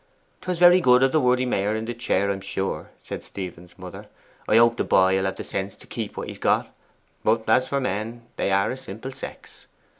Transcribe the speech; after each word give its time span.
''Twas 0.41 0.57
very 0.57 0.81
good 0.81 1.03
of 1.03 1.11
the 1.11 1.19
worthy 1.19 1.45
Mayor 1.45 1.75
in 1.75 1.85
the 1.85 1.93
chair 1.93 2.31
I'm 2.31 2.41
sure,' 2.41 2.89
said 3.03 3.23
Stephen's 3.23 3.77
mother. 3.77 4.07
'I 4.49 4.57
hope 4.57 4.77
the 4.77 4.83
boy 4.83 5.15
will 5.15 5.25
have 5.25 5.35
the 5.35 5.43
sense 5.43 5.75
to 5.75 5.85
keep 5.85 6.17
what 6.17 6.27
he's 6.27 6.39
got; 6.39 6.73
but 7.23 7.47
as 7.47 7.67
for 7.67 7.79
men, 7.79 8.23
they 8.35 8.49
are 8.51 8.71
a 8.71 8.77
simple 8.77 9.11
sex. 9.11 9.67